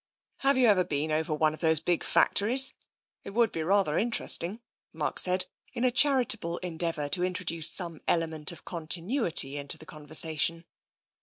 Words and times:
"Have 0.37 0.57
you 0.57 0.67
ever 0.67 0.83
l^en 0.83 1.11
over 1.11 1.35
one 1.35 1.53
of 1.53 1.59
those 1.59 1.79
big 1.79 2.03
fac 2.03 2.33
tories? 2.33 2.73
It 3.23 3.35
would 3.35 3.51
be 3.51 3.61
rather 3.61 3.99
interesting," 3.99 4.59
Mark 4.91 5.19
said, 5.19 5.45
in 5.73 5.83
a 5.83 5.91
charitable 5.91 6.57
endeavour 6.63 7.07
to 7.09 7.23
introduce 7.23 7.69
some 7.69 8.01
element 8.07 8.51
of 8.51 8.65
continuity 8.65 9.57
into 9.57 9.77
the 9.77 9.85
conversation. 9.85 10.65